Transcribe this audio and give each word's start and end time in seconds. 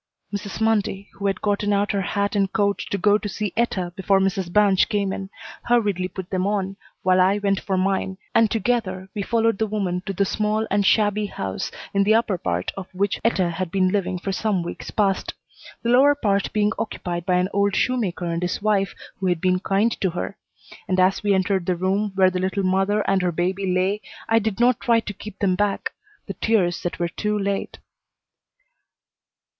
Mrs. 0.33 0.59
Mundy, 0.59 1.09
who 1.13 1.27
had 1.27 1.43
gotten 1.43 1.71
out 1.71 1.91
her 1.91 2.01
hat 2.01 2.35
and 2.35 2.51
coat 2.51 2.79
to 2.89 2.97
go 2.97 3.19
to 3.19 3.29
see 3.29 3.53
Etta 3.55 3.93
before 3.95 4.19
Mrs. 4.19 4.49
Banch 4.51 4.89
came 4.89 5.13
in, 5.13 5.29
hurriedly 5.65 6.07
put 6.07 6.31
them 6.31 6.47
on, 6.47 6.75
while 7.03 7.21
I 7.21 7.37
went 7.37 7.59
for 7.59 7.77
mine, 7.77 8.17
and 8.33 8.49
together 8.49 9.09
we 9.13 9.21
followed 9.21 9.59
the 9.59 9.67
woman 9.67 10.01
to 10.07 10.13
the 10.13 10.25
small 10.25 10.65
and 10.71 10.83
shabby 10.83 11.27
house 11.27 11.69
in 11.93 12.03
the 12.03 12.15
upper 12.15 12.39
part 12.39 12.71
of 12.75 12.87
which 12.95 13.19
Etta 13.23 13.51
had 13.51 13.69
been 13.69 13.89
living 13.91 14.17
for 14.17 14.31
some 14.31 14.63
weeks 14.63 14.89
past; 14.89 15.35
the 15.83 15.89
lower 15.89 16.15
part 16.15 16.51
being 16.51 16.71
occupied 16.79 17.23
by 17.27 17.35
an 17.35 17.49
old 17.53 17.75
shoemaker 17.75 18.25
and 18.25 18.41
his 18.41 18.59
wife 18.59 18.95
who 19.19 19.27
had 19.27 19.39
been 19.39 19.59
kind 19.59 19.91
to 20.01 20.09
her; 20.09 20.35
and 20.87 20.99
as 20.99 21.21
we 21.21 21.35
entered 21.35 21.67
the 21.67 21.75
room 21.75 22.11
where 22.15 22.31
the 22.31 22.39
little 22.39 22.63
mother 22.63 23.07
and 23.07 23.21
her 23.21 23.31
baby 23.31 23.71
lay 23.71 24.01
I 24.27 24.39
did 24.39 24.59
not 24.59 24.79
try 24.79 24.99
to 25.01 25.13
keep 25.13 25.37
them 25.37 25.53
back 25.53 25.91
the 26.25 26.33
tears 26.33 26.81
that 26.81 26.97
were 26.97 27.07
too 27.07 27.37
late. 27.37 27.77